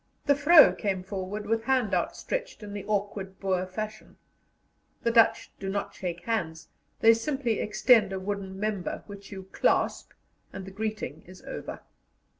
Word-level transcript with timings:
The 0.25 0.33
vrow 0.33 0.73
came 0.75 1.03
forward 1.03 1.45
with 1.45 1.65
hand 1.65 1.93
outstretched 1.93 2.63
in 2.63 2.73
the 2.73 2.83
awkward 2.85 3.39
Boer 3.39 3.67
fashion. 3.67 4.17
The 5.03 5.11
Dutch 5.11 5.51
do 5.59 5.69
not 5.69 5.93
shake 5.93 6.21
hands; 6.21 6.69
they 7.01 7.13
simply 7.13 7.59
extend 7.59 8.11
a 8.11 8.19
wooden 8.19 8.59
member, 8.59 9.03
which 9.05 9.31
you 9.31 9.43
clasp, 9.51 10.13
and 10.51 10.65
the 10.65 10.71
greeting 10.71 11.21
is 11.27 11.43
over. 11.43 11.81